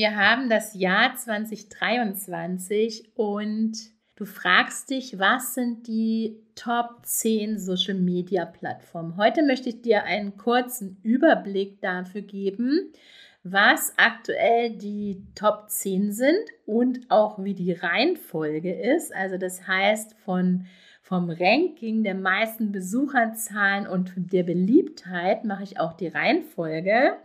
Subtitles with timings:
[0.00, 3.72] Wir haben das Jahr 2023 und
[4.16, 9.18] du fragst dich, was sind die Top 10 Social Media Plattformen?
[9.18, 12.94] Heute möchte ich dir einen kurzen Überblick dafür geben,
[13.42, 19.14] was aktuell die Top 10 sind und auch wie die Reihenfolge ist.
[19.14, 20.64] Also das heißt von
[21.02, 27.18] vom Ranking der meisten Besucherzahlen und der Beliebtheit mache ich auch die Reihenfolge.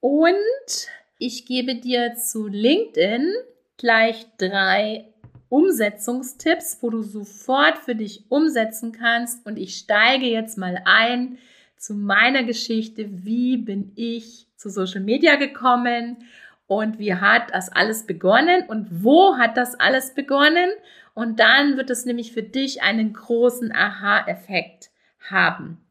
[0.00, 3.32] Und ich gebe dir zu LinkedIn
[3.76, 5.08] gleich drei
[5.48, 9.46] Umsetzungstipps, wo du sofort für dich umsetzen kannst.
[9.46, 11.38] Und ich steige jetzt mal ein
[11.76, 13.24] zu meiner Geschichte.
[13.24, 16.24] Wie bin ich zu Social Media gekommen?
[16.66, 18.64] Und wie hat das alles begonnen?
[18.66, 20.70] Und wo hat das alles begonnen?
[21.14, 25.83] Und dann wird es nämlich für dich einen großen Aha-Effekt haben.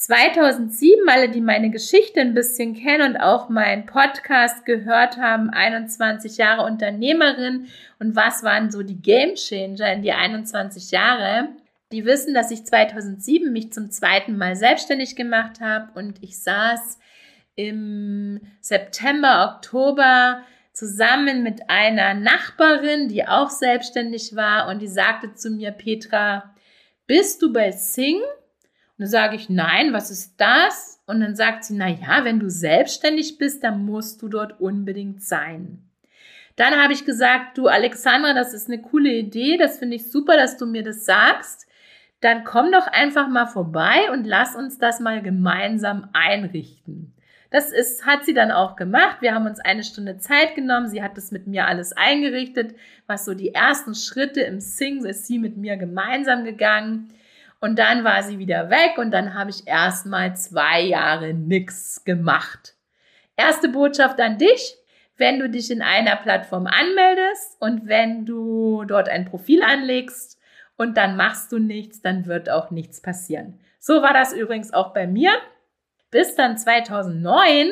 [0.00, 6.38] 2007, alle, die meine Geschichte ein bisschen kennen und auch meinen Podcast gehört haben, 21
[6.38, 7.66] Jahre Unternehmerin.
[7.98, 11.50] Und was waren so die Game Changer in die 21 Jahre,
[11.92, 15.90] die wissen, dass ich 2007 mich zum zweiten Mal selbstständig gemacht habe.
[15.92, 16.98] Und ich saß
[17.56, 20.40] im September, Oktober
[20.72, 24.68] zusammen mit einer Nachbarin, die auch selbstständig war.
[24.68, 26.54] Und die sagte zu mir, Petra,
[27.06, 28.18] bist du bei Sing?
[29.00, 31.02] Dann sage ich, nein, was ist das?
[31.06, 35.22] Und dann sagt sie, na ja, wenn du selbstständig bist, dann musst du dort unbedingt
[35.22, 35.90] sein.
[36.56, 40.36] Dann habe ich gesagt, du Alexandra, das ist eine coole Idee, das finde ich super,
[40.36, 41.66] dass du mir das sagst.
[42.20, 47.14] Dann komm doch einfach mal vorbei und lass uns das mal gemeinsam einrichten.
[47.50, 49.22] Das ist, hat sie dann auch gemacht.
[49.22, 50.88] Wir haben uns eine Stunde Zeit genommen.
[50.88, 52.74] Sie hat das mit mir alles eingerichtet,
[53.06, 57.08] was so die ersten Schritte im Sing ist sie mit mir gemeinsam gegangen.
[57.60, 62.74] Und dann war sie wieder weg und dann habe ich erstmal zwei Jahre nichts gemacht.
[63.36, 64.76] Erste Botschaft an dich.
[65.16, 70.40] Wenn du dich in einer Plattform anmeldest und wenn du dort ein Profil anlegst
[70.78, 73.60] und dann machst du nichts, dann wird auch nichts passieren.
[73.78, 75.32] So war das übrigens auch bei mir.
[76.10, 77.70] Bis dann 2009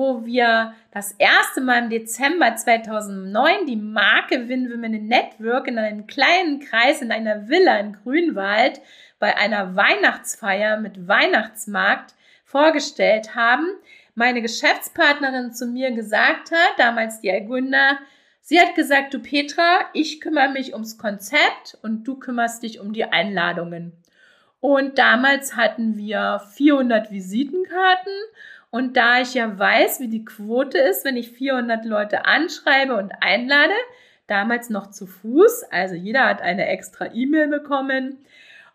[0.00, 6.06] wo wir das erste Mal im Dezember 2009 die Marke Win Women Network in einem
[6.06, 8.80] kleinen Kreis in einer Villa in Grünwald
[9.20, 12.14] bei einer Weihnachtsfeier mit Weihnachtsmarkt
[12.44, 13.68] vorgestellt haben,
[14.16, 17.98] meine Geschäftspartnerin zu mir gesagt hat, damals die Algunda,
[18.40, 22.92] sie hat gesagt, du Petra, ich kümmere mich ums Konzept und du kümmerst dich um
[22.92, 23.92] die Einladungen.
[24.58, 28.12] Und damals hatten wir 400 Visitenkarten
[28.70, 33.12] und da ich ja weiß, wie die Quote ist, wenn ich 400 Leute anschreibe und
[33.20, 33.74] einlade,
[34.26, 38.18] damals noch zu Fuß, also jeder hat eine extra E-Mail bekommen,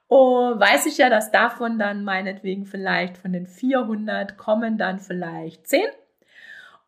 [0.08, 5.68] Oh, weiß ich ja, dass davon dann meinetwegen vielleicht von den 400 kommen dann vielleicht
[5.68, 5.82] 10.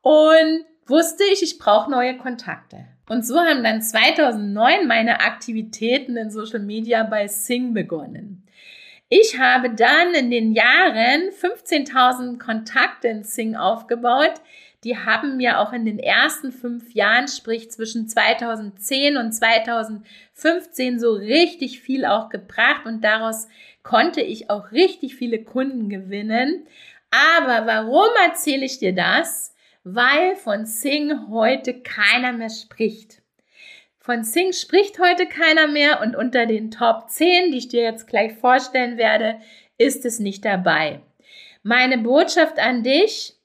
[0.02, 2.86] Und wusste ich, ich brauche neue Kontakte.
[3.10, 8.44] Und so haben dann 2009 meine Aktivitäten in Social Media bei Sing begonnen.
[9.10, 14.34] Ich habe dann in den Jahren 15.000 Kontakte in Sing aufgebaut,
[14.88, 21.12] die haben mir auch in den ersten fünf Jahren, sprich zwischen 2010 und 2015, so
[21.12, 23.50] richtig viel auch gebracht und daraus
[23.84, 26.66] konnte ich auch richtig viele Kunden gewinnen.
[27.12, 29.54] Aber warum erzähle ich dir das?
[29.84, 33.22] Weil von Sing heute keiner mehr spricht.
[34.00, 38.08] Von Sing spricht heute keiner mehr und unter den Top 10, die ich dir jetzt
[38.08, 39.42] gleich vorstellen werde,
[39.78, 41.02] ist es nicht dabei.
[41.62, 43.37] Meine Botschaft an dich,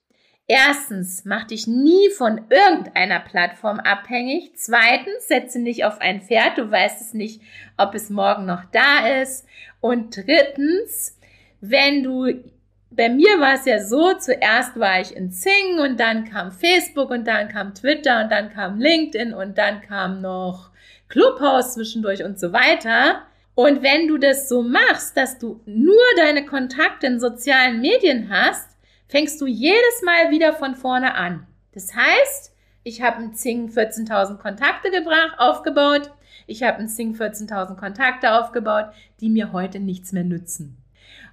[0.48, 4.52] Erstens, mach dich nie von irgendeiner Plattform abhängig.
[4.56, 6.58] Zweitens, setze nicht auf ein Pferd.
[6.58, 7.40] Du weißt es nicht,
[7.76, 9.46] ob es morgen noch da ist.
[9.80, 11.16] Und drittens,
[11.60, 12.42] wenn du,
[12.90, 17.10] bei mir war es ja so, zuerst war ich in Zing und dann kam Facebook
[17.10, 20.70] und dann kam Twitter und dann kam LinkedIn und dann kam noch
[21.08, 23.22] Clubhouse zwischendurch und so weiter.
[23.54, 28.71] Und wenn du das so machst, dass du nur deine Kontakte in sozialen Medien hast,
[29.12, 31.46] fängst du jedes Mal wieder von vorne an.
[31.74, 36.10] Das heißt, ich habe ein Zing 14.000 Kontakte gebracht, aufgebaut.
[36.46, 38.86] Ich habe ein Zing 14.000 Kontakte aufgebaut,
[39.20, 40.78] die mir heute nichts mehr nützen.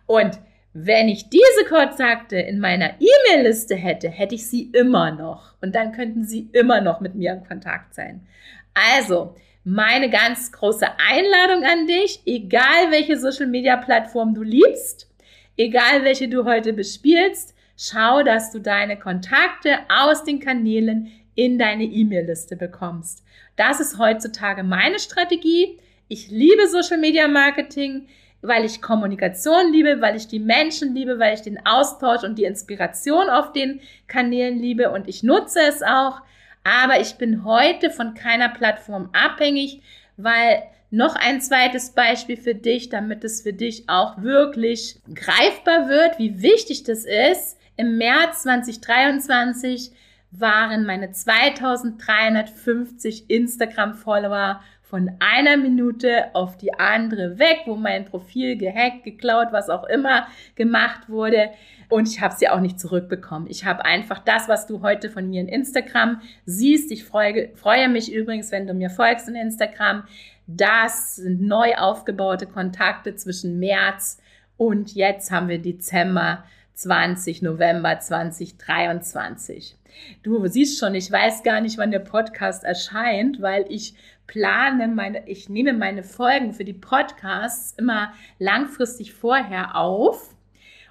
[0.08, 0.40] Und
[0.74, 5.56] Wenn ich diese Kontakte in meiner E-Mail-Liste hätte, hätte ich sie immer noch.
[5.62, 8.28] Und dann könnten sie immer noch mit mir in Kontakt sein.
[8.76, 15.12] Also, meine ganz große Einladung an dich, egal welche Social-Media-Plattform du liebst,
[15.58, 21.86] egal welche du heute bespielst, schau, dass du deine Kontakte aus den Kanälen in deine
[21.86, 23.24] E-Mail-Liste bekommst.
[23.56, 25.80] Das ist heutzutage meine Strategie.
[26.10, 28.08] Ich liebe Social Media Marketing,
[28.42, 32.44] weil ich Kommunikation liebe, weil ich die Menschen liebe, weil ich den Austausch und die
[32.44, 36.22] Inspiration auf den Kanälen liebe und ich nutze es auch.
[36.66, 39.82] Aber ich bin heute von keiner Plattform abhängig,
[40.18, 46.20] weil noch ein zweites Beispiel für dich, damit es für dich auch wirklich greifbar wird,
[46.20, 47.59] wie wichtig das ist.
[47.80, 49.92] Im März 2023
[50.32, 59.06] waren meine 2350 Instagram-Follower von einer Minute auf die andere weg, wo mein Profil gehackt,
[59.06, 61.52] geklaut, was auch immer gemacht wurde.
[61.88, 63.48] Und ich habe sie auch nicht zurückbekommen.
[63.50, 66.92] Ich habe einfach das, was du heute von mir in Instagram siehst.
[66.92, 70.04] Ich freue, freue mich übrigens, wenn du mir folgst in Instagram.
[70.48, 74.22] Das sind neu aufgebaute Kontakte zwischen März
[74.58, 76.44] und jetzt haben wir Dezember
[76.80, 79.76] 20, November 2023.
[80.24, 83.96] Du siehst schon, ich weiß gar nicht, wann der Podcast erscheint, weil ich
[84.28, 90.34] plane meine, ich nehme meine Folgen für die Podcasts immer langfristig vorher auf.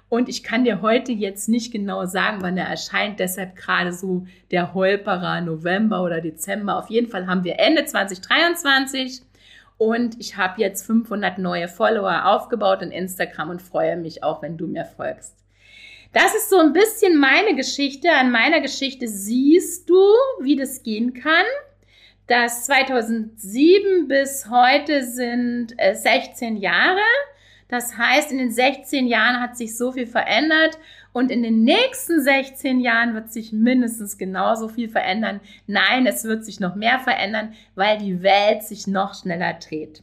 [0.09, 3.19] Und ich kann dir heute jetzt nicht genau sagen, wann er erscheint.
[3.19, 6.77] Deshalb gerade so der Holperer November oder Dezember.
[6.77, 9.23] Auf jeden Fall haben wir Ende 2023
[9.79, 14.57] und ich habe jetzt 500 neue Follower aufgebaut in Instagram und freue mich auch, wenn
[14.57, 15.39] du mir folgst.
[16.11, 18.11] Das ist so ein bisschen meine Geschichte.
[18.11, 20.01] An meiner Geschichte siehst du,
[20.41, 21.45] wie das gehen kann.
[22.25, 27.01] Das 2007 bis heute sind 16 äh, Jahre.
[27.67, 30.79] Das heißt, in den 16 Jahren hat sich so viel verändert
[31.13, 35.39] und in den nächsten 16 Jahren wird sich mindestens genauso viel verändern.
[35.67, 40.01] Nein, es wird sich noch mehr verändern, weil die Welt sich noch schneller dreht.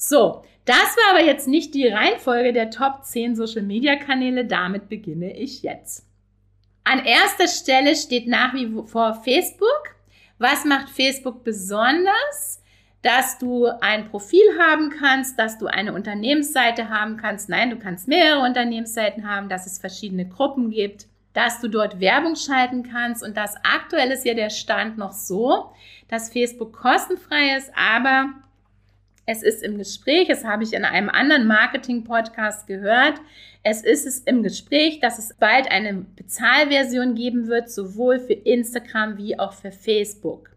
[0.00, 4.44] So, das war aber jetzt nicht die Reihenfolge der Top 10 Social Media Kanäle.
[4.44, 6.06] Damit beginne ich jetzt.
[6.84, 9.96] An erster Stelle steht nach wie vor Facebook.
[10.38, 12.62] Was macht Facebook besonders?
[13.02, 17.48] Dass du ein Profil haben kannst, dass du eine Unternehmensseite haben kannst.
[17.48, 22.36] Nein, du kannst mehrere Unternehmensseiten haben, dass es verschiedene Gruppen gibt, dass du dort Werbung
[22.36, 23.24] schalten kannst.
[23.24, 25.72] Und das aktuell ist ja der Stand noch so,
[26.06, 28.28] dass Facebook kostenfrei ist, aber
[29.30, 33.20] es ist im Gespräch, das habe ich in einem anderen Marketing-Podcast gehört.
[33.62, 39.18] Es ist es im Gespräch, dass es bald eine Bezahlversion geben wird, sowohl für Instagram
[39.18, 40.48] wie auch für Facebook.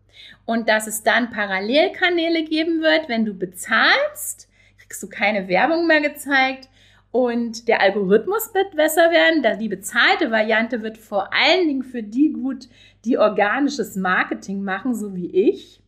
[0.45, 4.47] Und dass es dann Parallelkanäle geben wird, wenn du bezahlst,
[4.79, 6.69] kriegst du keine Werbung mehr gezeigt
[7.11, 9.59] und der Algorithmus wird besser werden.
[9.59, 12.69] Die bezahlte Variante wird vor allen Dingen für die gut,
[13.03, 15.80] die organisches Marketing machen, so wie ich.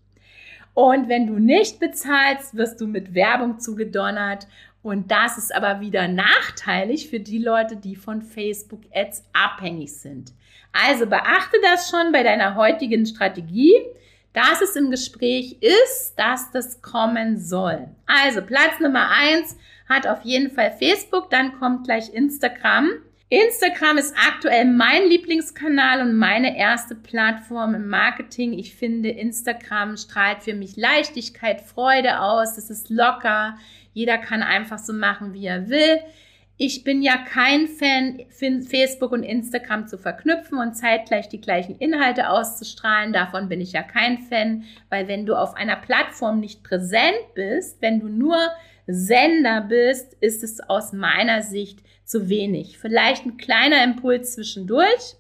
[0.74, 4.48] Und wenn du nicht bezahlst, wirst du mit Werbung zugedonnert.
[4.82, 10.34] Und das ist aber wieder nachteilig für die Leute, die von Facebook Ads abhängig sind.
[10.74, 13.74] Also beachte das schon bei deiner heutigen Strategie,
[14.34, 17.88] dass es im Gespräch ist, dass das kommen soll.
[18.08, 19.56] Also Platz Nummer eins
[19.88, 22.90] hat auf jeden Fall Facebook, dann kommt gleich Instagram.
[23.34, 28.54] Instagram ist aktuell mein Lieblingskanal und meine erste Plattform im Marketing.
[28.54, 32.60] Ich finde, Instagram strahlt für mich Leichtigkeit, Freude aus.
[32.60, 33.58] Es ist locker.
[33.92, 36.00] Jeder kann einfach so machen, wie er will.
[36.58, 42.30] Ich bin ja kein Fan, Facebook und Instagram zu verknüpfen und zeitgleich die gleichen Inhalte
[42.30, 43.14] auszustrahlen.
[43.14, 47.82] Davon bin ich ja kein Fan, weil wenn du auf einer Plattform nicht präsent bist,
[47.82, 48.38] wenn du nur
[48.88, 52.78] Sender bist, ist es aus meiner Sicht zu wenig.
[52.78, 55.16] Vielleicht ein kleiner Impuls zwischendurch.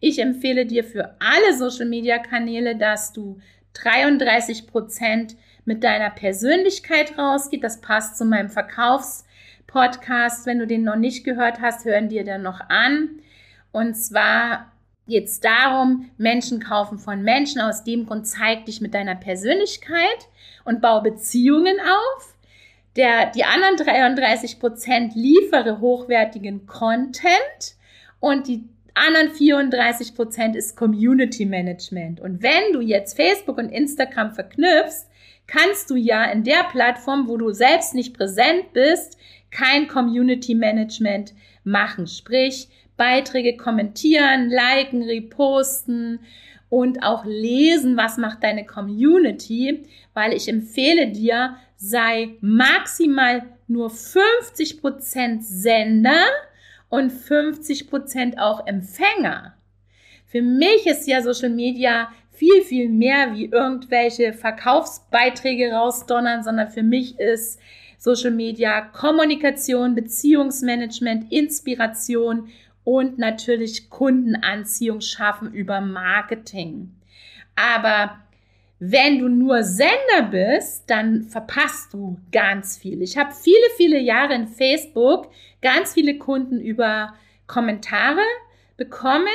[0.00, 3.40] Ich empfehle dir für alle Social-Media-Kanäle, dass du
[3.74, 7.64] 33 Prozent mit deiner Persönlichkeit rausgeht.
[7.64, 10.46] Das passt zu meinem Verkaufspodcast.
[10.46, 13.20] Wenn du den noch nicht gehört hast, hören dir dann noch an.
[13.72, 14.72] Und zwar
[15.06, 17.60] geht es darum, Menschen kaufen von Menschen.
[17.60, 20.28] Aus dem Grund zeig dich mit deiner Persönlichkeit
[20.64, 22.33] und bau Beziehungen auf.
[22.96, 27.76] Der, die anderen 33 Prozent liefere hochwertigen Content
[28.20, 32.20] und die anderen 34 Prozent ist Community Management.
[32.20, 35.08] Und wenn du jetzt Facebook und Instagram verknüpfst,
[35.46, 39.18] kannst du ja in der Plattform, wo du selbst nicht präsent bist,
[39.50, 41.34] kein Community Management
[41.64, 42.06] machen.
[42.06, 46.20] Sprich, Beiträge kommentieren, liken, reposten
[46.68, 49.82] und auch lesen, was macht deine Community,
[50.12, 56.24] weil ich empfehle dir, sei maximal nur 50% Sender
[56.88, 59.54] und 50 Prozent auch Empfänger.
[60.26, 66.82] Für mich ist ja Social Media viel, viel mehr wie irgendwelche Verkaufsbeiträge rausdonnern, sondern für
[66.82, 67.60] mich ist
[67.98, 72.48] Social Media Kommunikation, Beziehungsmanagement, Inspiration
[72.82, 76.94] und natürlich Kundenanziehung schaffen über Marketing.
[77.56, 78.18] Aber
[78.78, 83.02] wenn du nur Sender bist, dann verpasst du ganz viel.
[83.02, 85.30] Ich habe viele, viele Jahre in Facebook
[85.62, 87.14] ganz viele Kunden über
[87.46, 88.22] Kommentare
[88.76, 89.26] bekommen.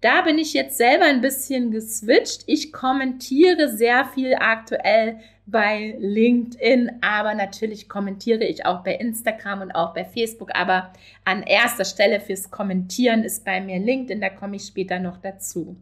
[0.00, 2.42] Da bin ich jetzt selber ein bisschen geswitcht.
[2.46, 9.72] Ich kommentiere sehr viel aktuell bei LinkedIn, aber natürlich kommentiere ich auch bei Instagram und
[9.72, 10.50] auch bei Facebook.
[10.54, 10.92] Aber
[11.24, 15.76] an erster Stelle fürs Kommentieren ist bei mir LinkedIn, da komme ich später noch dazu.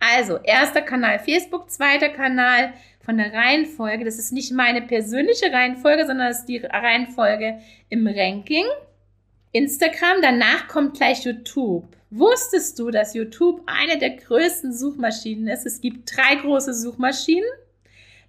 [0.00, 4.04] Also, erster Kanal Facebook, zweiter Kanal von der Reihenfolge.
[4.04, 8.64] Das ist nicht meine persönliche Reihenfolge, sondern das ist die Reihenfolge im Ranking.
[9.52, 11.96] Instagram, danach kommt gleich YouTube.
[12.10, 15.66] Wusstest du, dass YouTube eine der größten Suchmaschinen ist?
[15.66, 17.48] Es gibt drei große Suchmaschinen.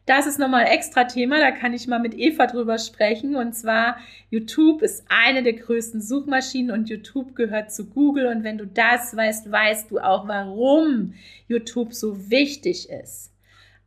[0.06, 3.36] Das ist nochmal ein extra Thema, da kann ich mal mit Eva drüber sprechen.
[3.36, 3.98] Und zwar,
[4.30, 8.26] YouTube ist eine der größten Suchmaschinen und YouTube gehört zu Google.
[8.28, 11.14] Und wenn du das weißt, weißt du auch, warum
[11.48, 13.32] YouTube so wichtig ist.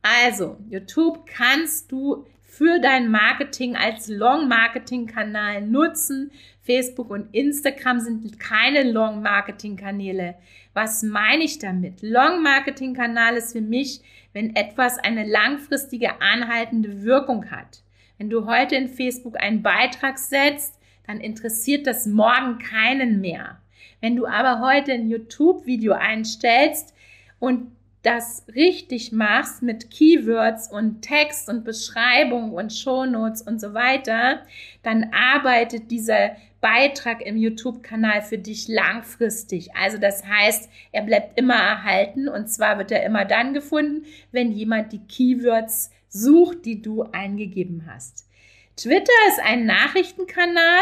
[0.01, 6.31] Also, YouTube kannst du für dein Marketing als Long-Marketing-Kanal nutzen.
[6.65, 10.35] Facebook und Instagram sind keine Long-Marketing-Kanäle.
[10.73, 12.01] Was meine ich damit?
[12.01, 14.01] Long-Marketing-Kanal ist für mich,
[14.33, 17.83] wenn etwas eine langfristige, anhaltende Wirkung hat.
[18.17, 23.61] Wenn du heute in Facebook einen Beitrag setzt, dann interessiert das morgen keinen mehr.
[24.01, 26.95] Wenn du aber heute ein YouTube-Video einstellst
[27.39, 34.41] und das richtig machst mit Keywords und Text und Beschreibung und Shownotes und so weiter,
[34.83, 39.75] dann arbeitet dieser Beitrag im YouTube-Kanal für dich langfristig.
[39.75, 44.51] Also das heißt, er bleibt immer erhalten und zwar wird er immer dann gefunden, wenn
[44.51, 48.27] jemand die Keywords sucht, die du eingegeben hast.
[48.75, 50.81] Twitter ist ein Nachrichtenkanal.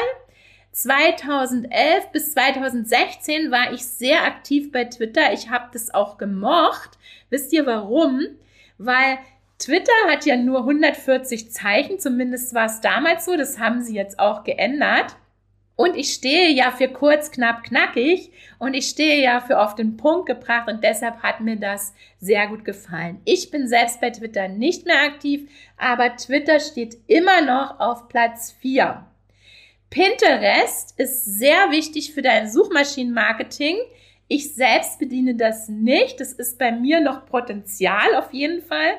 [0.71, 5.33] 2011 bis 2016 war ich sehr aktiv bei Twitter.
[5.33, 6.91] Ich habe das auch gemocht.
[7.29, 8.21] Wisst ihr warum?
[8.77, 9.17] Weil
[9.59, 13.35] Twitter hat ja nur 140 Zeichen, zumindest war es damals so.
[13.35, 15.17] Das haben sie jetzt auch geändert.
[15.75, 19.97] Und ich stehe ja für kurz, knapp, knackig und ich stehe ja für auf den
[19.97, 23.19] Punkt gebracht und deshalb hat mir das sehr gut gefallen.
[23.25, 28.51] Ich bin selbst bei Twitter nicht mehr aktiv, aber Twitter steht immer noch auf Platz
[28.61, 29.03] 4.
[29.89, 33.77] Pinterest ist sehr wichtig für dein Suchmaschinenmarketing.
[34.27, 36.19] Ich selbst bediene das nicht.
[36.19, 38.93] Das ist bei mir noch Potenzial auf jeden Fall.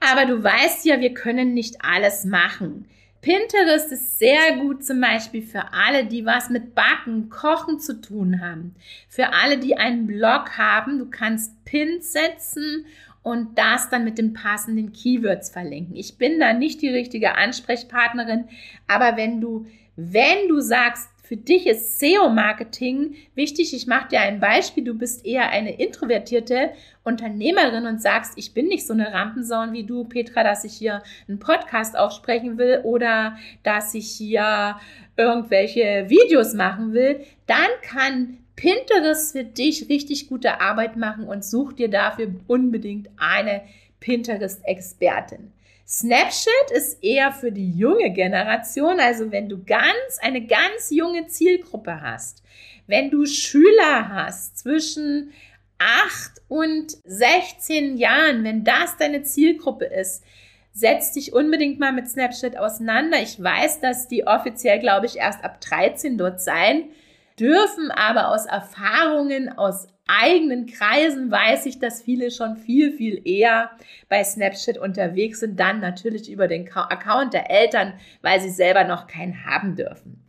[0.00, 2.88] Aber du weißt ja, wir können nicht alles machen.
[3.24, 8.42] Pinterest ist sehr gut zum Beispiel für alle, die was mit Backen, Kochen zu tun
[8.42, 8.74] haben.
[9.08, 10.98] Für alle, die einen Blog haben.
[10.98, 12.84] Du kannst Pins setzen
[13.22, 15.96] und das dann mit den passenden Keywords verlinken.
[15.96, 18.44] Ich bin da nicht die richtige Ansprechpartnerin,
[18.86, 19.64] aber wenn du
[19.96, 23.72] wenn du sagst, für dich ist SEO-Marketing wichtig.
[23.72, 24.84] Ich mache dir ein Beispiel.
[24.84, 29.84] Du bist eher eine introvertierte Unternehmerin und sagst, ich bin nicht so eine Rampensaun wie
[29.84, 34.76] du, Petra, dass ich hier einen Podcast aufsprechen will oder dass ich hier
[35.16, 37.20] irgendwelche Videos machen will.
[37.46, 43.62] Dann kann Pinterest für dich richtig gute Arbeit machen und such dir dafür unbedingt eine
[44.00, 45.54] Pinterest-Expertin.
[45.86, 52.00] Snapchat ist eher für die junge Generation, also wenn du ganz, eine ganz junge Zielgruppe
[52.00, 52.42] hast,
[52.86, 55.32] wenn du Schüler hast zwischen
[55.78, 60.24] 8 und 16 Jahren, wenn das deine Zielgruppe ist,
[60.72, 63.22] setz dich unbedingt mal mit Snapchat auseinander.
[63.22, 66.90] Ich weiß, dass die offiziell, glaube ich, erst ab 13 dort sein
[67.38, 73.70] dürfen, aber aus Erfahrungen, aus eigenen Kreisen weiß ich, dass viele schon viel, viel eher
[74.08, 79.06] bei Snapchat unterwegs sind, dann natürlich über den Account der Eltern, weil sie selber noch
[79.06, 80.24] keinen haben dürfen.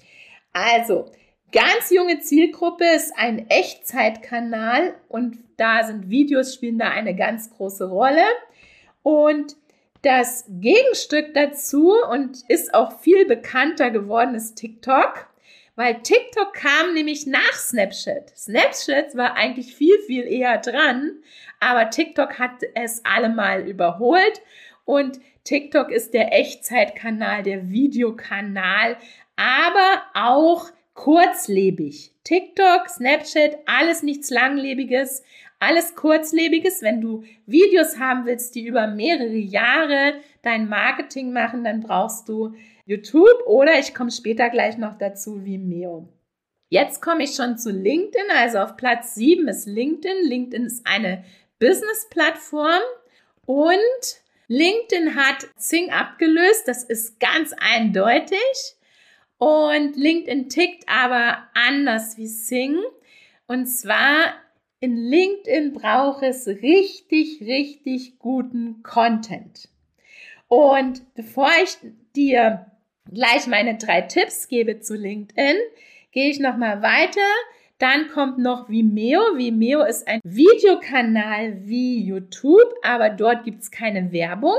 [0.54, 1.12] Also,
[1.52, 7.90] ganz junge Zielgruppe ist ein Echtzeitkanal und da sind Videos spielen da eine ganz große
[7.90, 8.24] Rolle
[9.04, 9.56] und
[10.02, 15.28] das Gegenstück dazu und ist auch viel bekannter geworden ist TikTok
[15.76, 18.38] weil TikTok kam nämlich nach Snapchat.
[18.38, 21.12] Snapchat war eigentlich viel, viel eher dran,
[21.60, 24.42] aber TikTok hat es allemal überholt
[24.86, 28.98] und TikTok ist der Echtzeitkanal, der Videokanal,
[29.36, 32.12] aber auch kurzlebig.
[32.24, 35.24] TikTok, Snapchat, alles nichts Langlebiges,
[35.60, 36.82] alles Kurzlebiges.
[36.82, 42.56] Wenn du Videos haben willst, die über mehrere Jahre dein Marketing machen, dann brauchst du
[42.86, 46.08] YouTube oder ich komme später gleich noch dazu, Vimeo.
[46.70, 48.30] Jetzt komme ich schon zu LinkedIn.
[48.38, 50.28] Also auf Platz 7 ist LinkedIn.
[50.28, 51.24] LinkedIn ist eine
[51.60, 52.82] Business-Plattform
[53.46, 56.68] und LinkedIn hat Zing abgelöst.
[56.68, 58.40] Das ist ganz eindeutig.
[59.38, 62.78] Und LinkedIn tickt aber anders wie Sing.
[63.48, 64.34] Und zwar
[64.80, 69.70] in LinkedIn braucht es richtig, richtig guten Content.
[70.48, 71.78] Und bevor ich
[72.16, 72.72] dir
[73.12, 75.58] gleich meine drei Tipps gebe zu LinkedIn,
[76.12, 77.22] gehe ich nochmal weiter.
[77.78, 79.20] Dann kommt noch Vimeo.
[79.36, 84.58] Vimeo ist ein Videokanal wie YouTube, aber dort gibt es keine Werbung.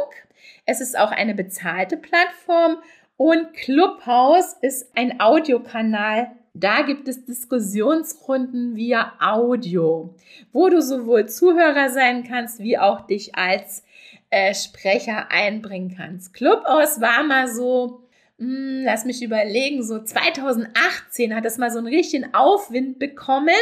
[0.66, 2.78] Es ist auch eine bezahlte Plattform
[3.16, 6.32] und Clubhouse ist ein Audiokanal.
[6.52, 10.14] Da gibt es Diskussionsrunden via Audio,
[10.52, 13.84] wo du sowohl Zuhörer sein kannst, wie auch dich als
[14.30, 16.34] äh, Sprecher einbringen kannst.
[16.34, 18.05] Clubhouse war mal so,
[18.38, 23.54] mh, hm, lass mich überlegen, so 2018 hat es mal so einen richtigen Aufwind bekommen.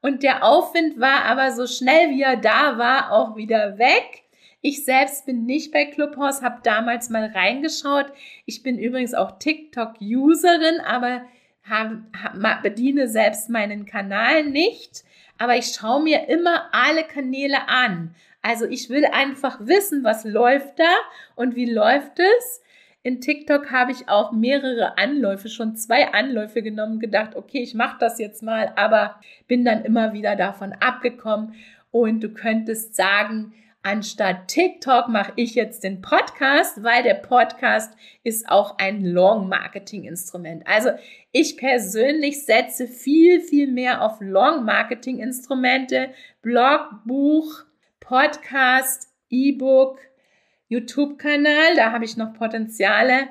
[0.00, 4.22] Und der Aufwind war aber so schnell wie er da war, auch wieder weg.
[4.60, 8.06] Ich selbst bin nicht bei Clubhouse, habe damals mal reingeschaut.
[8.44, 11.22] Ich bin übrigens auch TikTok-Userin, aber
[11.68, 15.04] hab, hab, bediene selbst meinen Kanal nicht.
[15.38, 18.14] Aber ich schaue mir immer alle Kanäle an.
[18.42, 20.92] Also ich will einfach wissen, was läuft da
[21.36, 22.62] und wie läuft es.
[23.08, 27.96] In TikTok habe ich auch mehrere Anläufe, schon zwei Anläufe genommen, gedacht, okay, ich mache
[27.98, 31.54] das jetzt mal, aber bin dann immer wieder davon abgekommen.
[31.90, 38.46] Und du könntest sagen, Anstatt TikTok mache ich jetzt den Podcast, weil der Podcast ist
[38.50, 40.66] auch ein Long-Marketing-Instrument.
[40.66, 40.90] Also
[41.32, 46.10] ich persönlich setze viel, viel mehr auf Long-Marketing-Instrumente,
[46.42, 47.64] Blog, Buch,
[48.00, 49.98] Podcast, E-Book,
[50.68, 51.76] YouTube-Kanal.
[51.76, 53.28] Da habe ich noch Potenziale.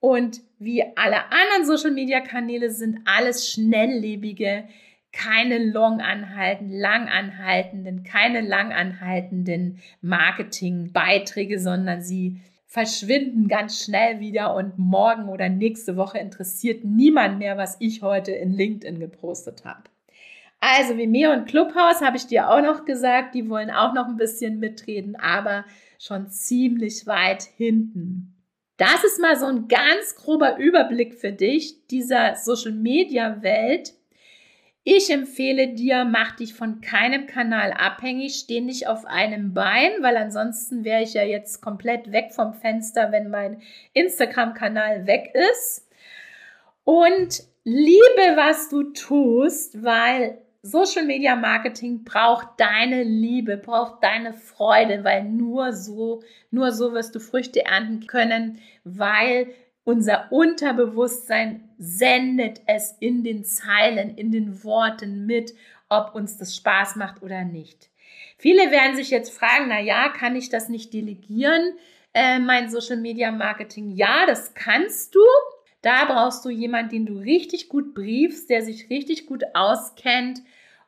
[0.00, 4.64] Und wie alle anderen Social-Media-Kanäle sind alles schnelllebige
[5.12, 14.54] keine long anhaltenden, lang anhaltenden, keine lang anhaltenden Marketingbeiträge, sondern sie verschwinden ganz schnell wieder
[14.54, 19.82] und morgen oder nächste Woche interessiert niemand mehr, was ich heute in LinkedIn gepostet habe.
[20.60, 24.16] Also Vimeo und Clubhouse habe ich dir auch noch gesagt, die wollen auch noch ein
[24.16, 25.64] bisschen mitreden, aber
[26.00, 28.34] schon ziemlich weit hinten.
[28.76, 33.92] Das ist mal so ein ganz grober Überblick für dich dieser Social Media Welt
[34.82, 40.16] ich empfehle dir, mach dich von keinem Kanal abhängig, steh nicht auf einem Bein, weil
[40.16, 43.60] ansonsten wäre ich ja jetzt komplett weg vom Fenster, wenn mein
[43.92, 45.86] Instagram-Kanal weg ist.
[46.84, 55.04] Und liebe, was du tust, weil Social Media Marketing braucht deine Liebe, braucht deine Freude,
[55.04, 62.94] weil nur so, nur so wirst du Früchte ernten können, weil unser Unterbewusstsein sendet es
[63.00, 65.54] in den Zeilen, in den Worten mit,
[65.88, 67.88] ob uns das Spaß macht oder nicht.
[68.36, 71.72] Viele werden sich jetzt fragen, na ja, kann ich das nicht delegieren,
[72.12, 73.92] äh, mein Social Media Marketing?
[73.92, 75.20] Ja, das kannst du.
[75.82, 80.42] Da brauchst du jemanden, den du richtig gut briefst, der sich richtig gut auskennt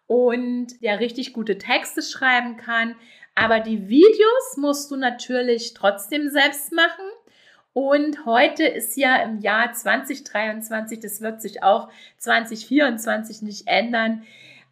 [0.07, 2.94] und der richtig gute Texte schreiben kann.
[3.35, 7.05] Aber die Videos musst du natürlich trotzdem selbst machen.
[7.72, 14.24] Und heute ist ja im Jahr 2023, das wird sich auch 2024 nicht ändern.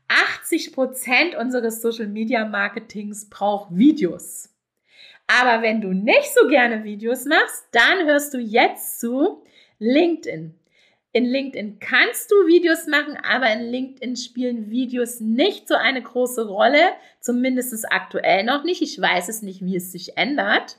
[0.09, 4.51] 80 Prozent unseres Social Media Marketings braucht Videos.
[5.27, 9.45] Aber wenn du nicht so gerne Videos machst, dann hörst du jetzt zu
[9.81, 10.55] LinkedIn.
[11.13, 16.47] In LinkedIn kannst du Videos machen, aber in LinkedIn spielen Videos nicht so eine große
[16.47, 18.81] Rolle, zumindest aktuell noch nicht.
[18.81, 20.79] Ich weiß es nicht, wie es sich ändert.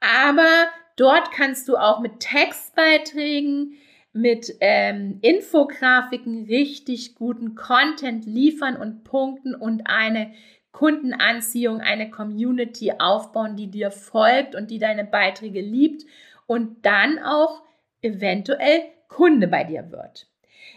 [0.00, 3.74] Aber Dort kannst du auch mit Textbeiträgen,
[4.12, 10.32] mit ähm, Infografiken richtig guten Content liefern und punkten und eine
[10.72, 16.04] Kundenanziehung, eine Community aufbauen, die dir folgt und die deine Beiträge liebt
[16.46, 17.62] und dann auch
[18.02, 20.26] eventuell Kunde bei dir wird.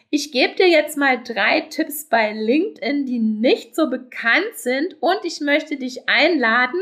[0.09, 5.19] Ich gebe dir jetzt mal drei Tipps bei LinkedIn, die nicht so bekannt sind und
[5.23, 6.79] ich möchte dich einladen,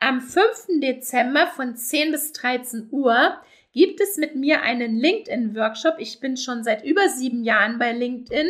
[0.00, 0.80] am 5.
[0.80, 3.38] Dezember von 10 bis 13 Uhr
[3.72, 5.94] gibt es mit mir einen LinkedIn-Workshop.
[5.98, 8.48] Ich bin schon seit über sieben Jahren bei LinkedIn.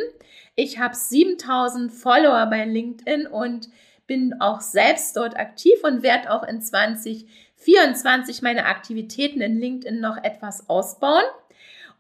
[0.57, 3.69] Ich habe 7000 Follower bei LinkedIn und
[4.07, 6.61] bin auch selbst dort aktiv und werde auch in
[7.65, 11.25] 2024 meine Aktivitäten in LinkedIn noch etwas ausbauen.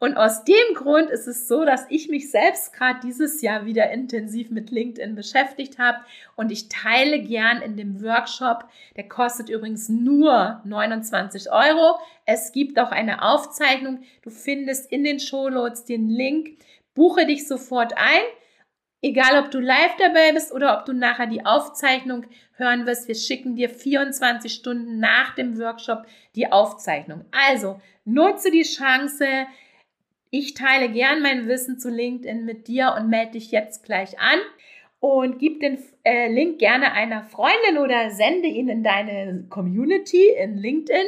[0.00, 3.90] Und aus dem Grund ist es so, dass ich mich selbst gerade dieses Jahr wieder
[3.90, 5.98] intensiv mit LinkedIn beschäftigt habe
[6.36, 8.64] und ich teile gern in dem Workshop,
[8.96, 11.98] der kostet übrigens nur 29 Euro.
[12.26, 14.00] Es gibt auch eine Aufzeichnung.
[14.22, 16.58] Du findest in den Shownotes den Link.
[16.94, 18.22] buche dich sofort ein.
[19.04, 22.24] Egal, ob du live dabei bist oder ob du nachher die Aufzeichnung
[22.56, 27.26] hören wirst, wir schicken dir 24 Stunden nach dem Workshop die Aufzeichnung.
[27.30, 29.26] Also nutze die Chance.
[30.30, 34.38] Ich teile gern mein Wissen zu LinkedIn mit dir und melde dich jetzt gleich an
[35.00, 40.56] und gib den äh, Link gerne einer Freundin oder sende ihn in deine Community in
[40.56, 41.06] LinkedIn,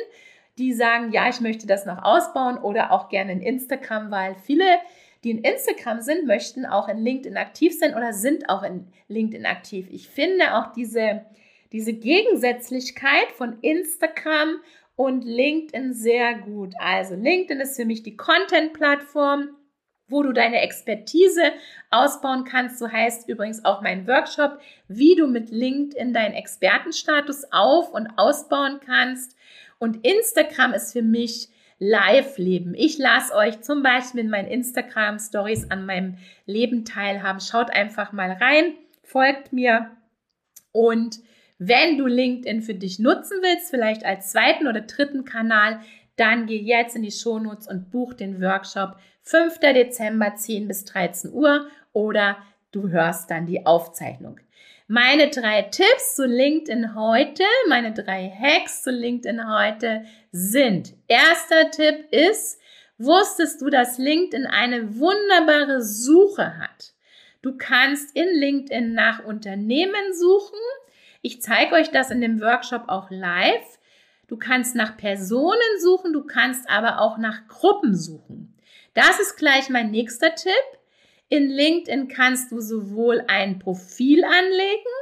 [0.59, 4.67] die sagen, ja, ich möchte das noch ausbauen oder auch gerne in Instagram, weil viele,
[5.25, 9.47] die in Instagram sind, möchten auch in LinkedIn aktiv sein oder sind auch in LinkedIn
[9.47, 9.87] aktiv.
[9.91, 11.27] Ich finde auch diese,
[11.73, 14.61] diese Gegensätzlichkeit von Instagram
[14.95, 16.75] und LinkedIn sehr gut.
[16.79, 19.51] Also LinkedIn ist für mich die Content-Plattform
[20.09, 21.53] wo du deine Expertise
[21.91, 22.79] ausbauen kannst.
[22.79, 28.81] So heißt übrigens auch mein Workshop, wie du mit LinkedIn deinen Expertenstatus auf und ausbauen
[28.85, 29.37] kannst.
[29.79, 32.75] Und Instagram ist für mich Live-Leben.
[32.75, 37.41] Ich lasse euch zum Beispiel in meinen Instagram-Stories an meinem Leben teilhaben.
[37.41, 39.91] Schaut einfach mal rein, folgt mir
[40.73, 41.21] und
[41.59, 45.81] wenn du LinkedIn für dich nutzen willst, vielleicht als zweiten oder dritten Kanal,
[46.17, 49.59] dann geh jetzt in die Shownotes und buch den Workshop 5.
[49.61, 52.37] Dezember 10 bis 13 Uhr oder
[52.77, 54.39] du hörst dann die Aufzeichnung.
[54.87, 60.93] Meine drei Tipps zu LinkedIn heute, meine drei Hacks zu LinkedIn heute sind.
[61.09, 62.61] Erster Tipp ist,
[62.99, 66.93] wusstest du, dass LinkedIn eine wunderbare Suche hat?
[67.43, 70.59] Du kannst in LinkedIn nach Unternehmen suchen.
[71.23, 73.79] Ich zeige euch das in dem Workshop auch live.
[74.29, 78.55] Du kannst nach Personen suchen, du kannst aber auch nach Gruppen suchen.
[78.95, 80.53] Das ist gleich mein nächster Tipp.
[81.29, 84.97] In LinkedIn kannst du sowohl ein Profil anlegen,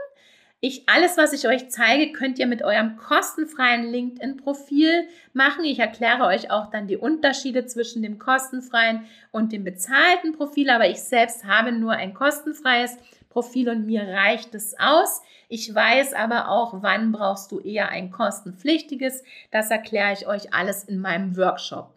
[0.67, 5.63] ich, alles, was ich euch zeige, könnt ihr mit eurem kostenfreien LinkedIn-Profil machen.
[5.67, 10.89] Ich erkläre euch auch dann die Unterschiede zwischen dem kostenfreien und dem bezahlten Profil, aber
[10.89, 12.97] ich selbst habe nur ein kostenfreies
[13.29, 15.21] Profil und mir reicht es aus.
[15.51, 19.23] Ich weiß aber auch, wann brauchst du eher ein kostenpflichtiges.
[19.51, 21.93] Das erkläre ich euch alles in meinem Workshop.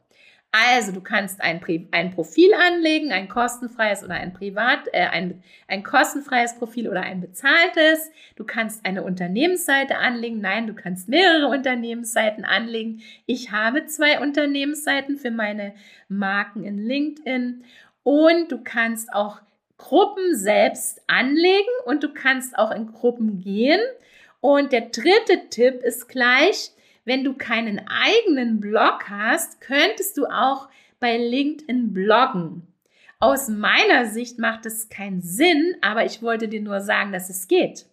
[0.52, 5.84] Also du kannst ein, ein Profil anlegen, ein kostenfreies oder ein privat, äh, ein, ein
[5.84, 8.10] kostenfreies Profil oder ein bezahltes.
[8.36, 10.40] Du kannst eine Unternehmensseite anlegen.
[10.40, 13.02] Nein, du kannst mehrere Unternehmensseiten anlegen.
[13.26, 15.74] Ich habe zwei Unternehmensseiten für meine
[16.08, 17.64] Marken in LinkedIn.
[18.04, 19.42] Und du kannst auch
[19.78, 23.82] Gruppen selbst anlegen und du kannst auch in Gruppen gehen.
[24.40, 26.72] Und der dritte Tipp ist gleich,
[27.08, 30.68] wenn du keinen eigenen Blog hast, könntest du auch
[31.00, 32.64] bei LinkedIn bloggen.
[33.20, 37.48] Aus meiner Sicht macht es keinen Sinn, aber ich wollte dir nur sagen, dass es
[37.48, 37.86] geht.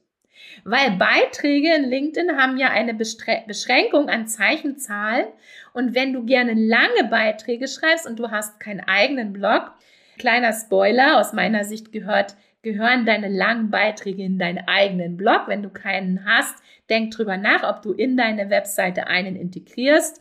[0.64, 5.26] Weil Beiträge in LinkedIn haben ja eine Beschränkung an Zeichenzahlen
[5.72, 9.70] und wenn du gerne lange Beiträge schreibst und du hast keinen eigenen Blog,
[10.18, 15.42] Kleiner Spoiler, aus meiner Sicht gehört, gehören deine langen Beiträge in deinen eigenen Blog.
[15.46, 16.56] Wenn du keinen hast,
[16.90, 20.20] denk drüber nach, ob du in deine Webseite einen integrierst.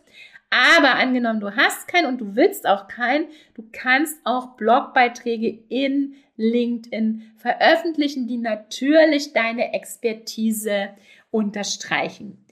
[0.51, 3.25] Aber angenommen, du hast keinen und du willst auch keinen,
[3.55, 10.89] du kannst auch Blogbeiträge in LinkedIn veröffentlichen, die natürlich deine Expertise
[11.31, 12.45] unterstreichen.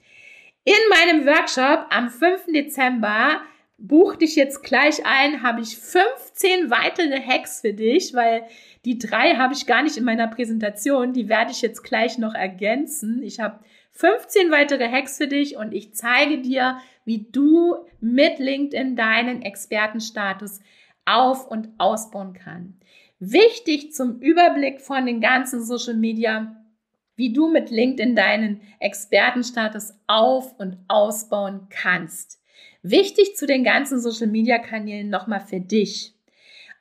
[0.64, 2.46] In meinem Workshop am 5.
[2.52, 3.42] Dezember
[3.86, 8.44] buch dich jetzt gleich ein, habe ich 15 weitere Hacks für dich, weil
[8.84, 12.34] die drei habe ich gar nicht in meiner Präsentation, die werde ich jetzt gleich noch
[12.34, 13.22] ergänzen.
[13.22, 13.58] Ich habe
[13.90, 20.60] 15 weitere Hacks für dich und ich zeige dir, wie du mit LinkedIn deinen Expertenstatus
[21.04, 22.74] auf und ausbauen kannst.
[23.18, 26.56] Wichtig zum Überblick von den ganzen Social Media,
[27.16, 32.41] wie du mit LinkedIn deinen Expertenstatus auf und ausbauen kannst.
[32.82, 36.14] Wichtig zu den ganzen Social-Media-Kanälen nochmal für dich.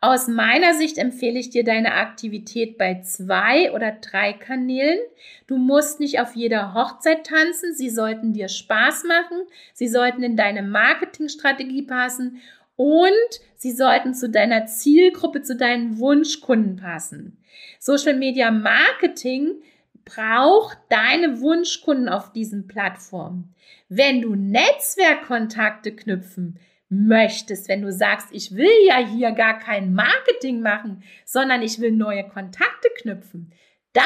[0.03, 4.97] Aus meiner Sicht empfehle ich dir deine Aktivität bei zwei oder drei Kanälen.
[5.45, 7.75] Du musst nicht auf jeder Hochzeit tanzen.
[7.75, 9.43] Sie sollten dir Spaß machen.
[9.73, 12.41] Sie sollten in deine Marketingstrategie passen
[12.75, 13.11] und
[13.55, 17.37] sie sollten zu deiner Zielgruppe, zu deinen Wunschkunden passen.
[17.77, 19.61] Social Media Marketing
[20.13, 23.53] braucht deine Wunschkunden auf diesen Plattformen.
[23.87, 30.61] Wenn du Netzwerkkontakte knüpfen möchtest, wenn du sagst, ich will ja hier gar kein Marketing
[30.61, 33.53] machen, sondern ich will neue Kontakte knüpfen,
[33.93, 34.03] dann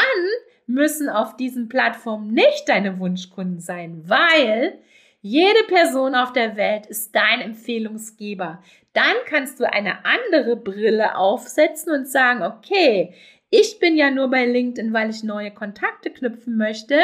[0.68, 4.80] müssen auf diesen Plattformen nicht deine Wunschkunden sein, weil
[5.22, 8.62] jede Person auf der Welt ist dein Empfehlungsgeber.
[8.94, 13.16] Dann kannst du eine andere Brille aufsetzen und sagen, okay,
[13.50, 17.00] ich bin ja nur bei LinkedIn, weil ich neue Kontakte knüpfen möchte.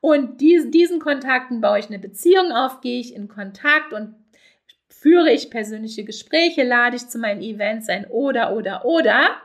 [0.00, 4.14] Und diesen, diesen Kontakten baue ich eine Beziehung auf, gehe ich in Kontakt und
[4.88, 9.36] führe ich persönliche Gespräche, lade ich zu meinen Events ein oder, oder, oder.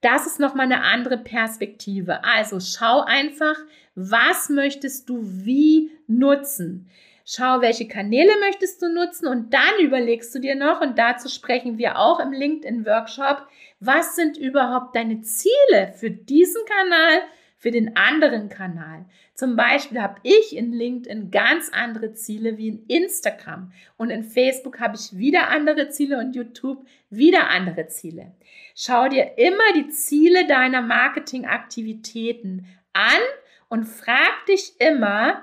[0.00, 2.22] das ist nochmal eine andere Perspektive.
[2.24, 3.56] Also schau einfach,
[3.94, 6.90] was möchtest du wie nutzen.
[7.24, 11.78] Schau, welche Kanäle möchtest du nutzen und dann überlegst du dir noch, und dazu sprechen
[11.78, 13.46] wir auch im LinkedIn-Workshop,
[13.86, 17.22] was sind überhaupt deine Ziele für diesen Kanal,
[17.56, 19.06] für den anderen Kanal.
[19.34, 24.80] Zum Beispiel habe ich in LinkedIn ganz andere Ziele wie in Instagram und in Facebook
[24.80, 28.34] habe ich wieder andere Ziele und YouTube wieder andere Ziele.
[28.74, 33.20] Schau dir immer die Ziele deiner Marketingaktivitäten an
[33.68, 35.42] und frag dich immer,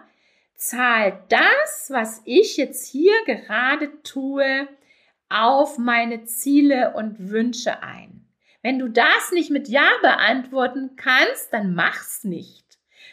[0.55, 4.67] zahlt das, was ich jetzt hier gerade tue,
[5.27, 8.20] auf meine Ziele und Wünsche ein?
[8.61, 12.65] Wenn du das nicht mit Ja beantworten kannst, dann mach's nicht.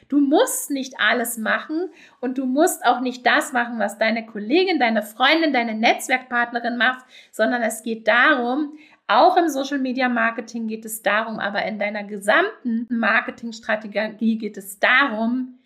[0.09, 4.79] Du musst nicht alles machen und du musst auch nicht das machen, was deine Kollegin,
[4.79, 10.85] deine Freundin, deine Netzwerkpartnerin macht, sondern es geht darum, auch im Social Media Marketing geht
[10.85, 15.59] es darum, aber in deiner gesamten Marketingstrategie geht es darum,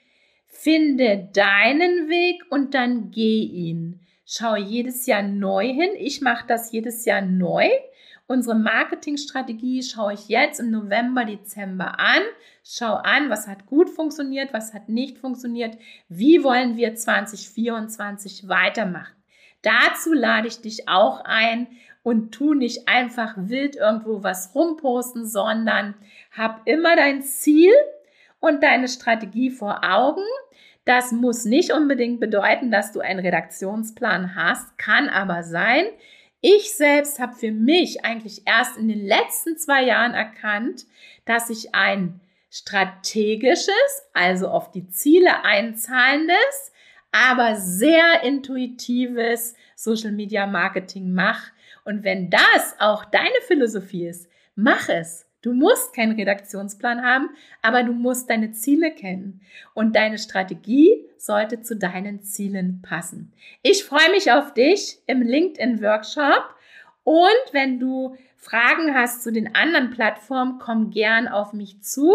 [0.54, 4.00] Finde deinen Weg und dann geh ihn.
[4.26, 5.90] Schau jedes Jahr neu hin.
[5.98, 7.68] Ich mache das jedes Jahr neu.
[8.32, 12.22] Unsere Marketingstrategie schaue ich jetzt im November, Dezember an.
[12.64, 15.76] Schau an, was hat gut funktioniert, was hat nicht funktioniert.
[16.08, 19.14] Wie wollen wir 2024 weitermachen?
[19.60, 21.66] Dazu lade ich dich auch ein
[22.02, 25.94] und tu nicht einfach wild irgendwo was rumposten, sondern
[26.34, 27.74] hab immer dein Ziel
[28.40, 30.24] und deine Strategie vor Augen.
[30.86, 35.84] Das muss nicht unbedingt bedeuten, dass du einen Redaktionsplan hast, kann aber sein.
[36.44, 40.86] Ich selbst habe für mich eigentlich erst in den letzten zwei Jahren erkannt,
[41.24, 43.68] dass ich ein strategisches,
[44.12, 46.72] also auf die Ziele einzahlendes,
[47.12, 51.52] aber sehr intuitives Social Media Marketing mache.
[51.84, 55.24] Und wenn das auch deine Philosophie ist, mach es.
[55.42, 57.30] Du musst keinen Redaktionsplan haben,
[57.62, 59.40] aber du musst deine Ziele kennen
[59.74, 63.32] und deine Strategie sollte zu deinen Zielen passen.
[63.62, 66.54] Ich freue mich auf dich im LinkedIn-Workshop
[67.04, 72.12] und wenn du Fragen hast zu den anderen Plattformen, komm gern auf mich zu.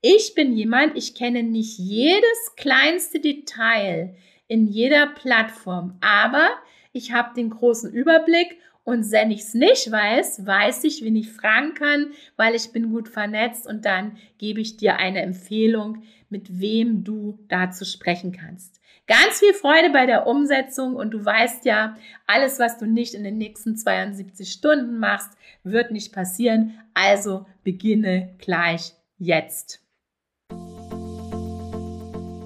[0.00, 4.16] Ich bin jemand, ich kenne nicht jedes kleinste Detail
[4.48, 6.48] in jeder Plattform, aber
[6.92, 11.30] ich habe den großen Überblick und wenn ich es nicht weiß, weiß ich, wen ich
[11.30, 16.60] fragen kann, weil ich bin gut vernetzt und dann gebe ich dir eine Empfehlung, mit
[16.60, 18.80] wem du dazu sprechen kannst.
[19.06, 23.24] Ganz viel Freude bei der Umsetzung und du weißt ja, alles, was du nicht in
[23.24, 25.30] den nächsten 72 Stunden machst,
[25.62, 26.78] wird nicht passieren.
[26.94, 29.80] Also beginne gleich jetzt.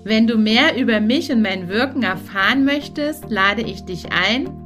[0.05, 4.65] Wenn du mehr über mich und mein Wirken erfahren möchtest, lade ich dich ein